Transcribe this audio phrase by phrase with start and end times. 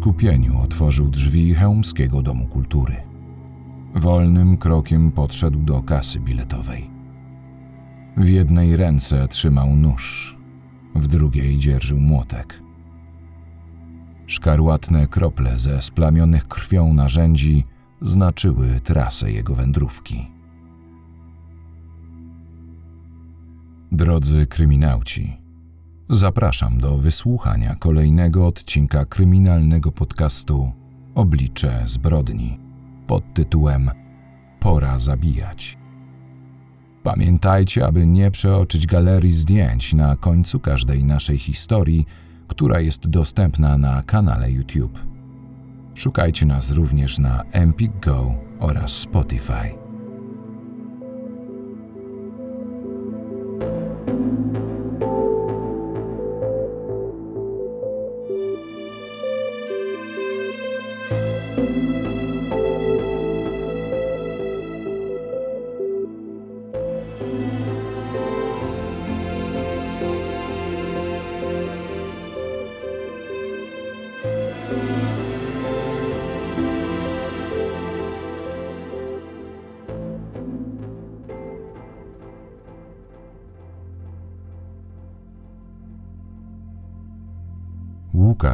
[0.00, 2.96] skupieniu otworzył drzwi Chełmskiego Domu Kultury.
[3.94, 6.90] Wolnym krokiem podszedł do kasy biletowej.
[8.16, 10.36] W jednej ręce trzymał nóż,
[10.94, 12.62] w drugiej dzierżył młotek.
[14.26, 17.64] Szkarłatne krople ze splamionych krwią narzędzi
[18.02, 20.30] znaczyły trasę jego wędrówki.
[23.92, 25.36] Drodzy kryminauci,
[26.10, 30.72] zapraszam do wysłuchania kolejnego odcinka kryminalnego podcastu
[31.14, 32.60] Oblicze zbrodni
[33.06, 33.90] pod tytułem
[34.60, 35.78] Pora zabijać.
[37.02, 42.06] Pamiętajcie, aby nie przeoczyć galerii zdjęć na końcu każdej naszej historii,
[42.48, 44.98] która jest dostępna na kanale YouTube.
[45.94, 49.87] Szukajcie nas również na Empik Go oraz Spotify.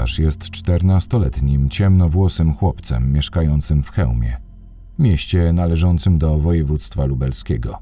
[0.05, 4.36] Łukasz jest czternastoletnim, ciemnowłosym chłopcem mieszkającym w Chełmie,
[4.98, 7.78] mieście należącym do województwa lubelskiego.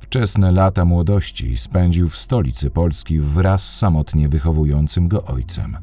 [0.00, 5.76] Wczesne lata młodości spędził w stolicy Polski wraz z samotnie wychowującym go ojcem.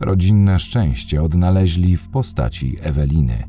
[0.00, 3.44] Rodzinne szczęście odnaleźli w postaci Eweliny,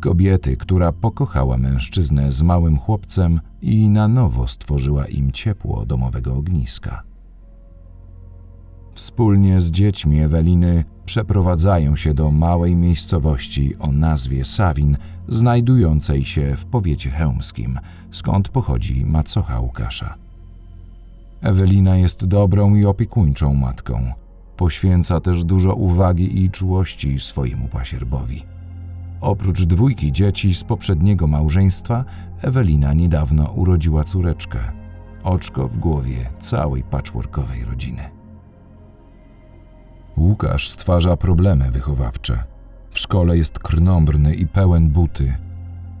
[0.00, 7.09] kobiety, która pokochała mężczyznę z małym chłopcem i na nowo stworzyła im ciepło domowego ogniska.
[8.94, 14.96] Wspólnie z dziećmi Eweliny przeprowadzają się do małej miejscowości o nazwie Sawin,
[15.28, 17.78] znajdującej się w powiecie chełmskim,
[18.10, 20.14] skąd pochodzi macocha Łukasza.
[21.40, 24.12] Ewelina jest dobrą i opiekuńczą matką.
[24.56, 28.44] Poświęca też dużo uwagi i czułości swojemu pasierbowi.
[29.20, 32.04] Oprócz dwójki dzieci z poprzedniego małżeństwa,
[32.42, 34.58] Ewelina niedawno urodziła córeczkę.
[35.22, 38.19] Oczko w głowie całej patchworkowej rodziny.
[40.16, 42.44] Łukasz stwarza problemy wychowawcze.
[42.90, 45.36] W szkole jest krnąbrny i pełen buty.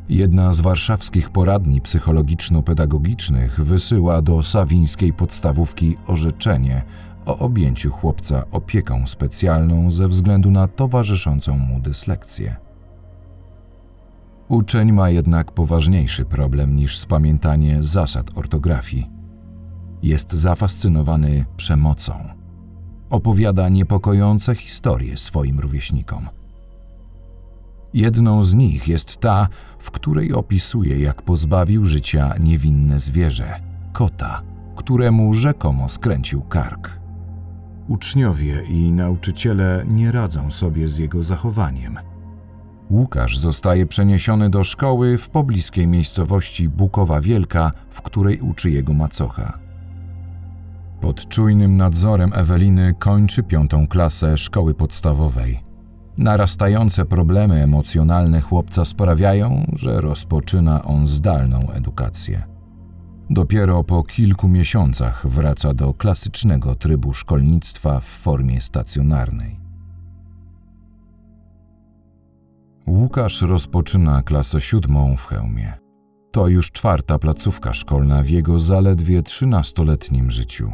[0.08, 6.82] Jedna z warszawskich poradni psychologiczno-pedagogicznych wysyła do sawińskiej podstawówki orzeczenie
[7.26, 12.56] o objęciu chłopca opieką specjalną ze względu na towarzyszącą mu dyslekcję.
[14.48, 19.10] Uczeń ma jednak poważniejszy problem niż spamiętanie zasad ortografii.
[20.02, 22.39] Jest zafascynowany przemocą
[23.10, 26.28] opowiada niepokojące historie swoim rówieśnikom.
[27.94, 29.48] Jedną z nich jest ta,
[29.78, 33.60] w której opisuje, jak pozbawił życia niewinne zwierzę
[33.92, 34.42] kota,
[34.76, 37.00] któremu rzekomo skręcił kark.
[37.88, 41.98] Uczniowie i nauczyciele nie radzą sobie z jego zachowaniem.
[42.90, 49.69] Łukasz zostaje przeniesiony do szkoły w pobliskiej miejscowości Bukowa Wielka, w której uczy jego macocha.
[51.00, 55.60] Pod czujnym nadzorem Eweliny kończy piątą klasę szkoły podstawowej.
[56.18, 62.42] Narastające problemy emocjonalne chłopca sprawiają, że rozpoczyna on zdalną edukację.
[63.30, 69.60] Dopiero po kilku miesiącach wraca do klasycznego trybu szkolnictwa w formie stacjonarnej.
[72.86, 75.72] Łukasz rozpoczyna klasę siódmą w Chełmie.
[76.32, 80.72] To już czwarta placówka szkolna w jego zaledwie trzynastoletnim życiu.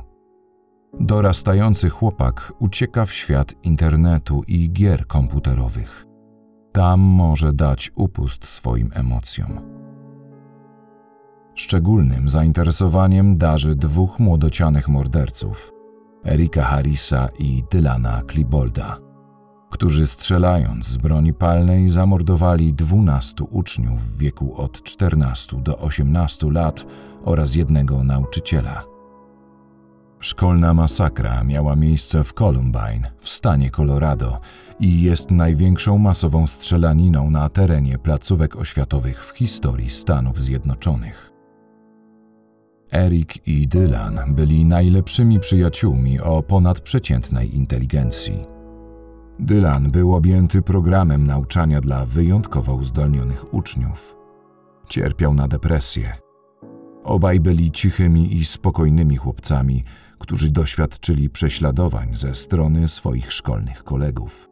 [1.00, 6.06] Dorastający chłopak ucieka w świat internetu i gier komputerowych.
[6.72, 9.60] Tam może dać upust swoim emocjom.
[11.54, 15.72] Szczególnym zainteresowaniem darzy dwóch młodocianych morderców
[16.26, 18.98] Erika Harrisa i Dylana Klibolda,
[19.70, 26.86] którzy strzelając z broni palnej zamordowali dwunastu uczniów w wieku od 14 do 18 lat
[27.24, 28.95] oraz jednego nauczyciela.
[30.20, 34.40] Szkolna masakra miała miejsce w Columbine w stanie Colorado
[34.80, 41.32] i jest największą masową strzelaniną na terenie placówek oświatowych w historii Stanów Zjednoczonych.
[42.92, 48.44] Eric i Dylan byli najlepszymi przyjaciółmi o ponadprzeciętnej inteligencji.
[49.38, 54.16] Dylan był objęty programem nauczania dla wyjątkowo uzdolnionych uczniów.
[54.88, 56.12] Cierpiał na depresję.
[57.04, 59.84] Obaj byli cichymi i spokojnymi chłopcami,
[60.18, 64.48] którzy doświadczyli prześladowań ze strony swoich szkolnych kolegów.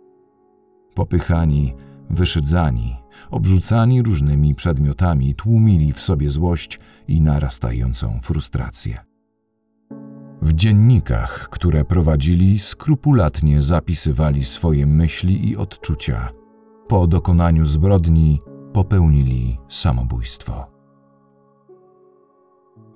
[0.94, 1.75] Popychani,
[2.11, 2.96] wyszydzani,
[3.31, 8.99] obrzucani różnymi przedmiotami, tłumili w sobie złość i narastającą frustrację.
[10.43, 16.31] W dziennikach, które prowadzili, skrupulatnie zapisywali swoje myśli i odczucia.
[16.88, 18.40] Po dokonaniu zbrodni
[18.72, 20.74] popełnili samobójstwo.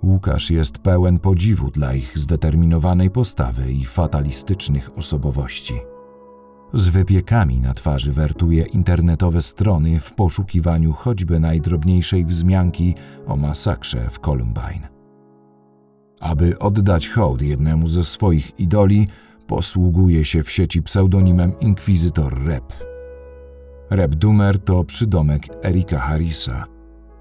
[0.02, 5.74] Łukasz jest pełen podziwu dla ich zdeterminowanej postawy i fatalistycznych osobowości.
[6.72, 12.94] Z wypiekami na twarzy wertuje internetowe strony w poszukiwaniu choćby najdrobniejszej wzmianki
[13.26, 14.88] o masakrze w Columbine.
[16.20, 19.08] Aby oddać hołd jednemu ze swoich idoli,
[19.46, 22.72] posługuje się w sieci pseudonimem Inkwizytor Rep.
[23.90, 26.77] Rep Dumer to przydomek Erika Harrisa.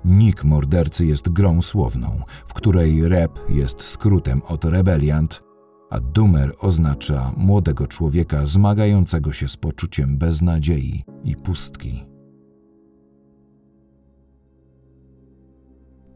[0.07, 5.43] Nick mordercy jest grą słowną, w której Rep jest skrótem od rebeliant,
[5.89, 12.05] a Dumer oznacza młodego człowieka zmagającego się z poczuciem beznadziei i pustki.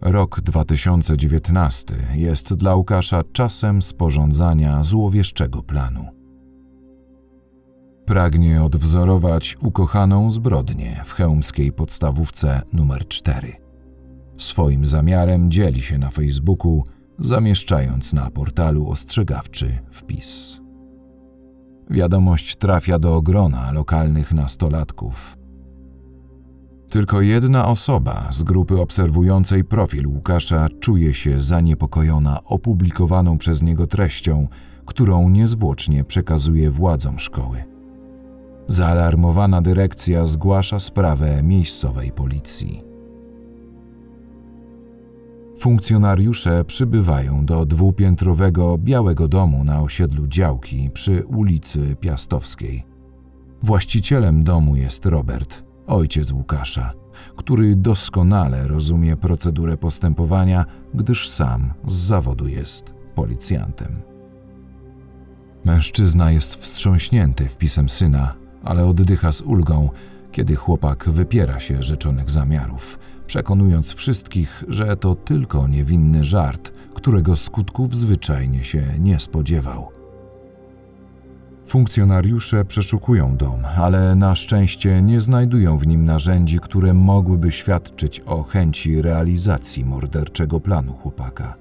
[0.02, 6.06] Rok 2019 jest dla Łukasza czasem sporządzania złowieszczego planu.
[8.06, 13.61] Pragnie odwzorować ukochaną zbrodnię w chełmskiej podstawówce numer 4.
[14.44, 16.84] Swoim zamiarem dzieli się na Facebooku,
[17.20, 20.62] zamieszczając na portalu ostrzegawczy wpis.
[21.90, 25.38] Wiadomość trafia do grona lokalnych nastolatków–
[26.92, 34.48] tylko jedna osoba z grupy obserwującej profil Łukasza czuje się zaniepokojona opublikowaną przez niego treścią,
[34.86, 37.64] którą niezwłocznie przekazuje władzom szkoły.
[38.68, 42.91] Zaalarmowana dyrekcja zgłasza sprawę miejscowej policji.
[45.62, 52.86] Funkcjonariusze przybywają do dwupiętrowego białego domu na osiedlu Działki przy ulicy Piastowskiej.
[53.64, 56.92] Właścicielem domu jest Robert, ojciec Łukasza,
[57.36, 64.02] który doskonale rozumie procedurę postępowania, gdyż sam z zawodu jest policjantem.
[65.66, 69.90] Mężczyzna jest wstrząśnięty wpisem syna, ale oddycha z ulgą,
[70.32, 77.96] kiedy chłopak wypiera się rzeczonych zamiarów, przekonując wszystkich, że to tylko niewinny żart, którego skutków
[77.96, 79.92] zwyczajnie się nie spodziewał.
[81.66, 88.44] Funkcjonariusze przeszukują dom, ale na szczęście nie znajdują w nim narzędzi, które mogłyby świadczyć o
[88.44, 91.56] chęci realizacji morderczego planu chłopaka.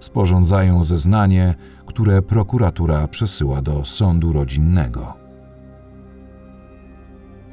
[0.00, 1.54] Sporządzają zeznanie,
[1.86, 5.19] które prokuratura przesyła do sądu rodzinnego.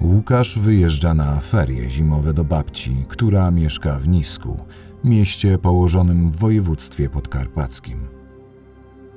[0.01, 4.57] Łukasz wyjeżdża na ferie zimowe do babci, która mieszka w Nisku,
[5.03, 7.99] mieście położonym w województwie podkarpackim.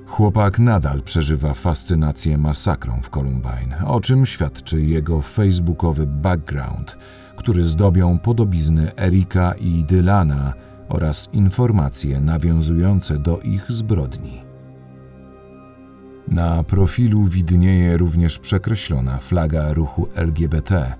[0.07, 6.97] Chłopak nadal przeżywa fascynację masakrą w Columbine, o czym świadczy jego facebookowy background,
[7.35, 10.53] który zdobią podobizny Erika i Dylana
[10.89, 14.50] oraz informacje nawiązujące do ich zbrodni.
[16.31, 20.93] Na profilu widnieje również przekreślona flaga ruchu LGBT,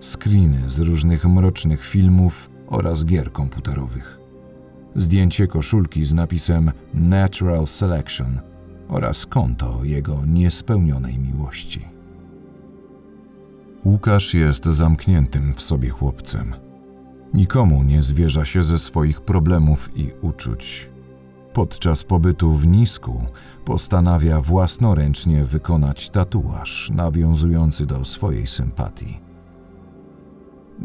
[0.00, 4.18] screeny z różnych mrocznych filmów oraz gier komputerowych.
[4.94, 8.40] Zdjęcie koszulki z napisem Natural Selection–
[8.92, 11.88] oraz konto jego niespełnionej miłości.
[13.84, 16.54] Łukasz jest zamkniętym w sobie chłopcem.
[17.34, 20.91] Nikomu nie zwierza się ze swoich problemów i uczuć.
[21.52, 23.24] Podczas pobytu w Nisku
[23.64, 29.20] postanawia własnoręcznie wykonać tatuaż nawiązujący do swojej sympatii.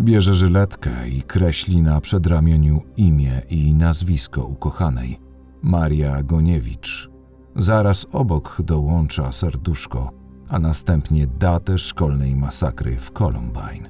[0.01, 5.19] Bierze żyletkę i kreśli na przedramieniu imię i nazwisko ukochanej
[5.61, 7.09] Maria Goniewicz
[7.57, 10.11] Zaraz obok dołącza serduszko,
[10.49, 13.89] a następnie datę szkolnej masakry w Columbine.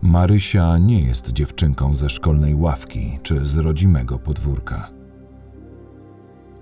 [0.02, 4.90] Marysia nie jest dziewczynką ze szkolnej ławki czy z rodzimego podwórka.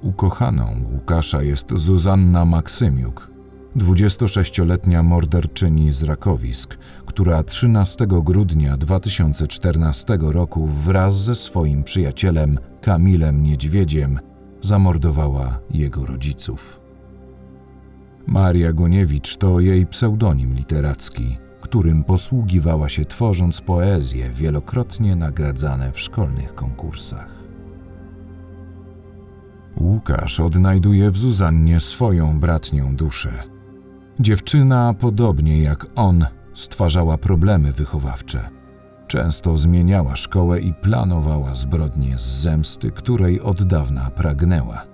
[0.03, 3.31] Ukochaną Łukasza jest Zuzanna Maksymiuk,
[3.77, 14.19] 26-letnia morderczyni z Rakowisk, która 13 grudnia 2014 roku wraz ze swoim przyjacielem Kamilem Niedźwiedziem
[14.61, 16.81] zamordowała jego rodziców.
[18.27, 26.55] Maria Goniewicz to jej pseudonim literacki, którym posługiwała się tworząc poezje wielokrotnie nagradzane w szkolnych
[26.55, 27.29] konkursach.
[29.77, 33.51] Łukasz odnajduje w Zuzannie swoją bratnią duszę
[34.21, 38.51] Dziewczyna, podobnie jak on, stwarzała problemy wychowawcze.
[39.07, 44.85] Często zmieniała szkołę i planowała zbrodnie z zemsty, której od dawna pragnęła.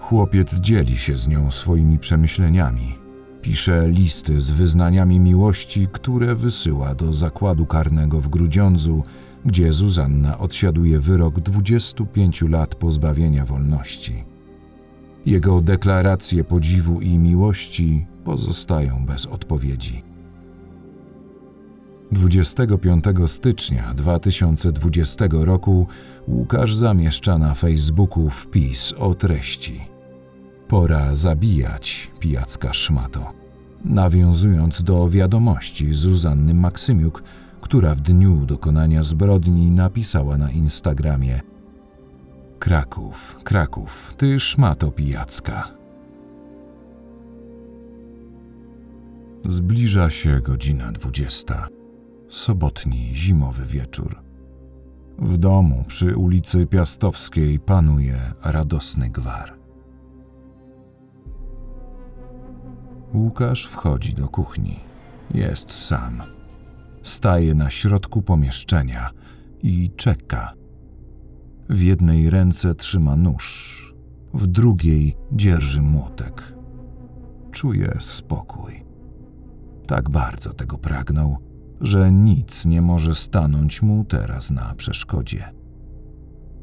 [0.00, 2.98] Chłopiec dzieli się z nią swoimi przemyśleniami.
[3.42, 9.02] Pisze listy z wyznaniami miłości, które wysyła do zakładu karnego w Grudziądzu,
[9.44, 14.24] gdzie Zuzanna odsiaduje wyrok 25 lat pozbawienia wolności.
[15.26, 20.02] Jego deklaracje podziwu i miłości pozostają bez odpowiedzi.
[22.12, 25.86] 25 stycznia 2020 roku
[26.28, 29.80] Łukasz zamieszcza na Facebooku wpis o treści:
[30.68, 33.32] Pora zabijać, pijacka szmato.
[33.84, 37.22] Nawiązując do wiadomości Zuzanny Maksymiuk,
[37.60, 41.40] która w dniu dokonania zbrodni napisała na Instagramie:
[42.58, 45.68] Kraków, Kraków, ty szmato pijacka.
[49.44, 51.68] Zbliża się godzina dwudziesta.
[52.28, 54.22] Sobotni, zimowy wieczór.
[55.18, 59.57] W domu przy ulicy Piastowskiej panuje radosny gwar.
[63.14, 64.80] Łukasz wchodzi do kuchni.
[65.34, 66.22] Jest sam.
[67.02, 69.10] Staje na środku pomieszczenia
[69.62, 70.52] i czeka.
[71.68, 73.94] W jednej ręce trzyma nóż,
[74.34, 76.54] w drugiej dzierży młotek.
[77.50, 78.84] Czuje spokój.
[79.86, 81.36] Tak bardzo tego pragnął,
[81.80, 85.44] że nic nie może stanąć mu teraz na przeszkodzie.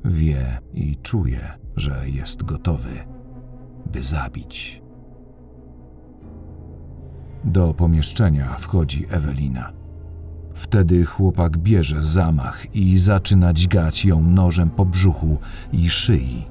[0.06, 3.06] Wie i czuje, że jest gotowy,
[3.94, 4.85] by zabić.
[7.46, 9.72] Do pomieszczenia wchodzi Ewelina.
[10.54, 15.38] Wtedy chłopak bierze zamach i zaczyna dźgać ją nożem po brzuchu
[15.74, 16.46] i szyi.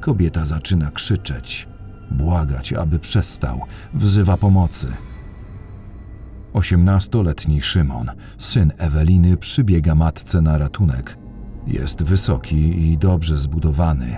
[0.00, 1.68] Kobieta zaczyna krzyczeć,
[2.10, 3.60] błagać, aby przestał,
[3.94, 4.88] wzywa pomocy.
[6.52, 11.18] Osiemnastoletni Szymon, syn Eweliny, przybiega matce na ratunek.
[11.66, 14.16] Jest wysoki i dobrze zbudowany.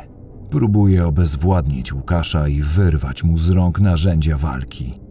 [0.51, 5.08] Próbuje obezwładnić Łukasza i wyrwać mu z rąk narzędzia walki.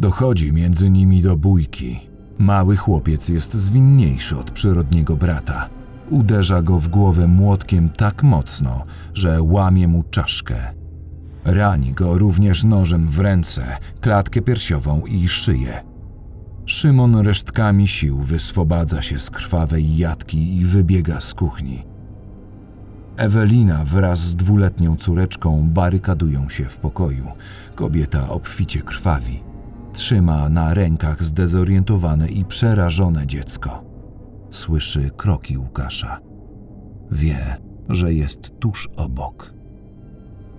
[0.00, 2.00] Dochodzi między nimi do bójki.
[2.38, 5.68] Mały chłopiec jest zwinniejszy od przyrodniego brata.
[6.10, 10.56] Uderza go w głowę młotkiem tak mocno, że łamie mu czaszkę.
[11.44, 15.84] Rani go również nożem w ręce, klatkę piersiową i szyję.
[16.66, 21.86] Szymon resztkami sił wyswobadza się z krwawej jatki i wybiega z kuchni.
[23.16, 27.26] Ewelina wraz z dwuletnią córeczką barykadują się w pokoju.
[27.74, 29.49] Kobieta obficie krwawi.
[29.92, 33.84] Trzyma na rękach zdezorientowane i przerażone dziecko.
[34.50, 36.20] Słyszy kroki Łukasza.
[37.10, 37.56] Wie,
[37.88, 39.54] że jest tuż obok.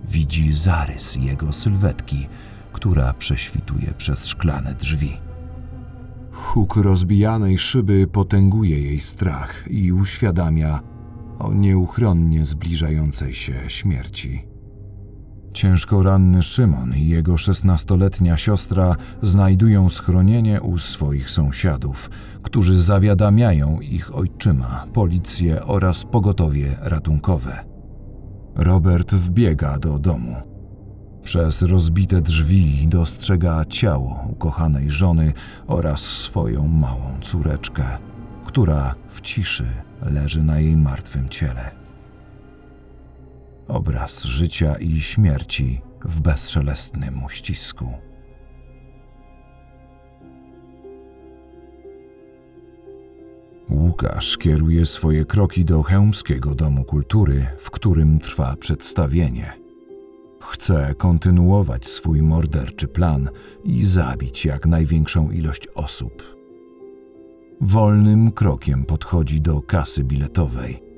[0.04, 2.28] Widzi zarys jego sylwetki,
[2.72, 5.16] która prześwituje przez szklane drzwi.
[6.32, 10.80] Huk rozbijanej szyby potęguje jej strach i uświadamia
[11.38, 14.51] o nieuchronnie zbliżającej się śmierci.
[15.52, 22.10] Ciężko ranny Szymon i jego szesnastoletnia siostra znajdują schronienie u swoich sąsiadów,
[22.42, 27.64] którzy zawiadamiają ich ojczyma, policję oraz pogotowie ratunkowe.
[28.54, 30.36] Robert wbiega do domu.
[31.22, 35.32] Przez rozbite drzwi dostrzega ciało ukochanej żony
[35.66, 37.84] oraz swoją małą córeczkę,
[38.44, 39.66] która w ciszy
[40.02, 41.81] leży na jej martwym ciele.
[43.68, 47.92] Obraz życia i śmierci w bezszelestnym uścisku.
[53.70, 59.52] Łukasz kieruje swoje kroki do Chełmskiego Domu Kultury, w którym trwa przedstawienie–
[60.42, 63.30] Chce kontynuować swój morderczy plan
[63.64, 66.36] i zabić jak największą ilość osób.
[67.60, 70.91] Wolnym krokiem podchodzi do kasy biletowej.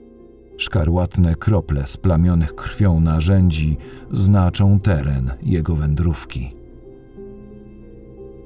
[0.59, 3.77] Szkarłatne krople splamionych krwią narzędzi
[4.11, 6.55] znaczą teren jego wędrówki.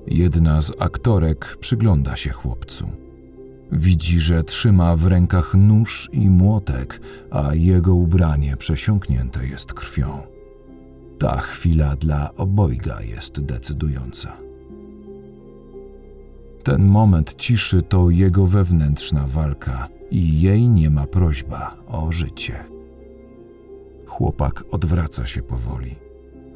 [0.06, 2.88] Jedna z aktorek przygląda się chłopcu.
[3.72, 7.00] Widzi, że trzyma w rękach nóż i młotek,
[7.30, 10.18] a jego ubranie przesiąknięte jest krwią.
[11.18, 14.47] Ta chwila dla obojga jest decydująca.
[16.68, 22.64] Ten moment ciszy to jego wewnętrzna walka i jej nie ma prośba o życie.
[24.06, 25.96] Chłopak odwraca się powoli.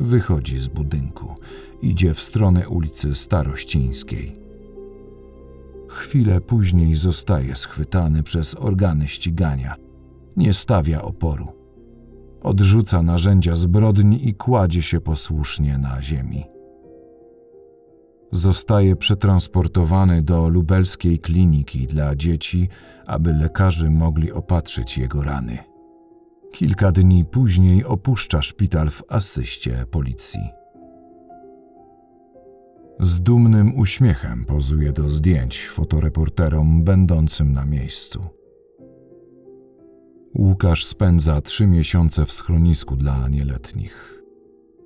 [0.00, 1.34] Wychodzi z budynku,
[1.82, 4.36] idzie w stronę ulicy Starościńskiej.
[5.88, 9.76] Chwilę później zostaje schwytany przez organy ścigania.
[10.36, 11.48] Nie stawia oporu
[12.42, 16.44] Odrzuca narzędzia zbrodni i kładzie się posłusznie na ziemi.
[18.32, 22.68] Zostaje przetransportowany do lubelskiej kliniki dla dzieci,
[23.06, 25.58] aby lekarze mogli opatrzyć jego rany.
[26.52, 30.40] Kilka dni później opuszcza szpital w asyście policji.
[33.00, 38.26] Z dumnym uśmiechem pozuje do zdjęć fotoreporterom będącym na miejscu.
[40.34, 44.11] Łukasz spędza trzy miesiące w schronisku dla nieletnich.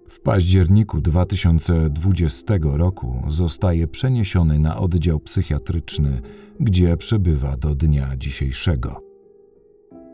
[0.09, 6.21] W październiku 2020 roku zostaje przeniesiony na oddział psychiatryczny,
[6.61, 9.03] gdzie przebywa do dnia dzisiejszego.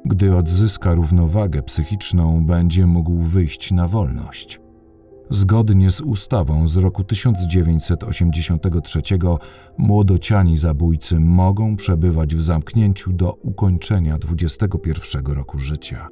[0.04, 4.60] Gdy odzyska równowagę psychiczną, będzie mógł wyjść na wolność.
[5.30, 9.02] Zgodnie z ustawą z roku 1983
[9.78, 16.08] młodociani zabójcy mogą przebywać w zamknięciu do ukończenia 21 roku życia.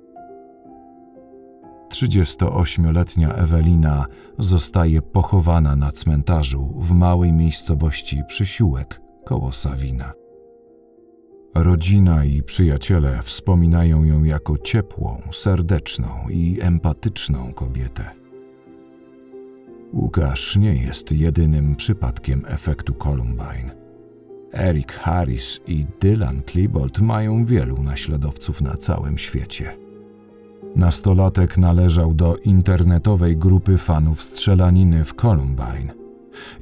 [2.01, 4.07] 38-letnia Ewelina
[4.39, 10.13] zostaje pochowana na cmentarzu w małej miejscowości Przysiółek koło Sawina.
[11.55, 18.11] Rodzina i przyjaciele wspominają ją jako ciepłą, serdeczną i empatyczną kobietę.
[19.93, 23.77] Łukasz nie jest jedynym przypadkiem efektu Columbine.
[24.53, 29.90] Eric Harris i Dylan Klebold mają wielu naśladowców na całym świecie.
[30.77, 35.93] Nastolatek należał do internetowej grupy fanów strzelaniny w Columbine.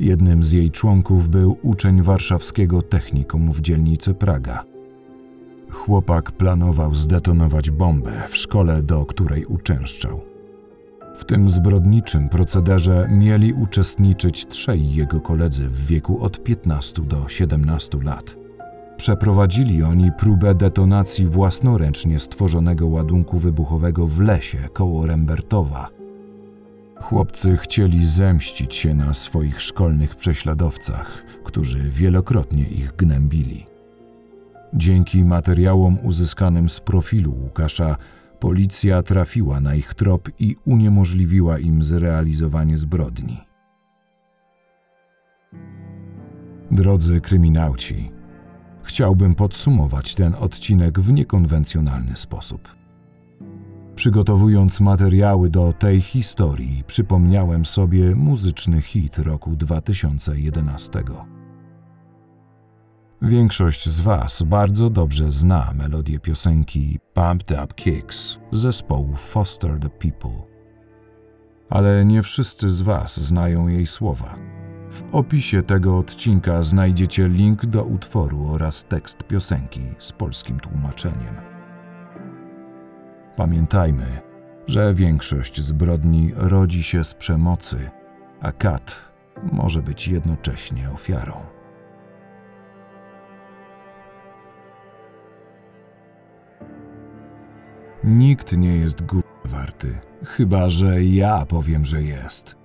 [0.00, 4.64] Jednym z jej członków był uczeń warszawskiego technikum w dzielnicy Praga.
[5.70, 10.20] Chłopak planował zdetonować bombę w szkole, do której uczęszczał.
[11.16, 17.98] W tym zbrodniczym procederze mieli uczestniczyć trzej jego koledzy w wieku od 15 do 17
[18.02, 18.47] lat.
[18.98, 25.88] Przeprowadzili oni próbę detonacji własnoręcznie stworzonego ładunku wybuchowego w lesie koło Rembertowa.
[27.00, 33.66] Chłopcy chcieli zemścić się na swoich szkolnych prześladowcach, którzy wielokrotnie ich gnębili.
[34.74, 37.96] Dzięki materiałom uzyskanym z profilu Łukasza,
[38.40, 43.38] policja trafiła na ich trop i uniemożliwiła im zrealizowanie zbrodni.
[46.70, 48.17] Drodzy kryminauci,
[48.88, 52.68] chciałbym podsumować ten odcinek w niekonwencjonalny sposób.
[53.94, 61.02] Przygotowując materiały do tej historii, przypomniałem sobie muzyczny hit roku 2011.
[63.22, 70.42] Większość z Was bardzo dobrze zna melodię piosenki Pumped Up Kicks zespołu Foster the People.
[71.70, 74.57] Ale nie wszyscy z Was znają jej słowa.
[74.90, 81.34] W opisie tego odcinka znajdziecie link do utworu oraz tekst piosenki z polskim tłumaczeniem.
[83.36, 84.20] Pamiętajmy,
[84.66, 87.90] że większość zbrodni rodzi się z przemocy,
[88.40, 88.96] a kat
[89.52, 91.34] może być jednocześnie ofiarą.
[98.04, 102.57] Nikt nie jest gó warty, chyba że ja powiem, że jest.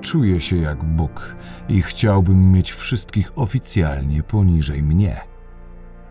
[0.00, 1.36] Czuję się jak Bóg
[1.68, 5.20] i chciałbym mieć wszystkich oficjalnie poniżej mnie.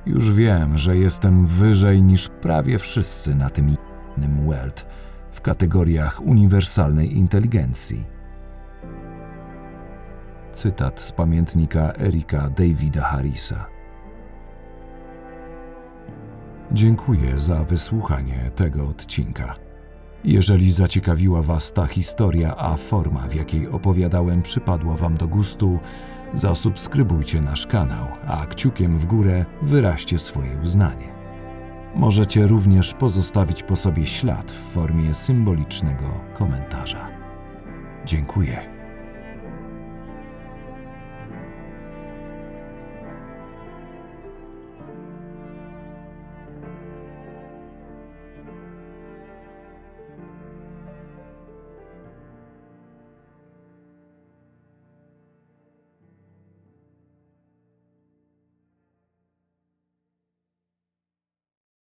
[0.06, 4.86] Już wiem, że jestem wyżej niż prawie wszyscy na tym jednym Welt
[5.32, 8.06] w kategoriach uniwersalnej inteligencji.
[10.52, 13.65] Cytat z pamiętnika Erika Davida Harrisa.
[16.71, 19.64] Dziękuję za wysłuchanie tego odcinka.
[20.25, 25.79] Jeżeli zaciekawiła Was ta historia, a forma, w jakiej opowiadałem, przypadła Wam do gustu,
[26.33, 31.15] zasubskrybujcie nasz kanał, a kciukiem w górę wyraźcie swoje uznanie.
[31.95, 37.07] Możecie również pozostawić po sobie ślad w formie symbolicznego komentarza.
[38.05, 38.74] Dziękuję.